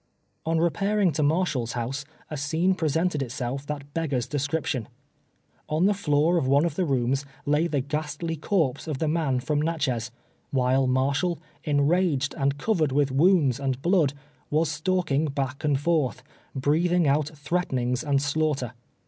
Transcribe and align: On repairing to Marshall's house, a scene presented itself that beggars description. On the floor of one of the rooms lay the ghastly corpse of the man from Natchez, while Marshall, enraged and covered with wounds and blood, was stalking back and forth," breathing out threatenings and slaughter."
On 0.47 0.57
repairing 0.57 1.11
to 1.11 1.21
Marshall's 1.21 1.73
house, 1.73 2.05
a 2.31 2.35
scene 2.35 2.73
presented 2.73 3.21
itself 3.21 3.67
that 3.67 3.93
beggars 3.93 4.25
description. 4.25 4.87
On 5.69 5.85
the 5.85 5.93
floor 5.93 6.37
of 6.39 6.47
one 6.47 6.65
of 6.65 6.73
the 6.73 6.85
rooms 6.85 7.23
lay 7.45 7.67
the 7.67 7.81
ghastly 7.81 8.35
corpse 8.35 8.87
of 8.87 8.97
the 8.97 9.07
man 9.07 9.39
from 9.41 9.61
Natchez, 9.61 10.09
while 10.49 10.87
Marshall, 10.87 11.37
enraged 11.63 12.33
and 12.35 12.57
covered 12.57 12.91
with 12.91 13.11
wounds 13.11 13.59
and 13.59 13.79
blood, 13.83 14.15
was 14.49 14.71
stalking 14.71 15.25
back 15.27 15.63
and 15.63 15.79
forth," 15.79 16.23
breathing 16.55 17.07
out 17.07 17.27
threatenings 17.37 18.03
and 18.03 18.19
slaughter." 18.23 18.73